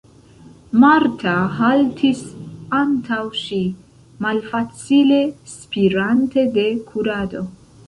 Marta 0.83 1.33
haltis 1.57 2.23
antaŭ 2.79 3.19
ŝi, 3.43 3.61
malfacile 4.27 5.23
spirante 5.55 6.49
de 6.59 6.69
kurado. 6.91 7.47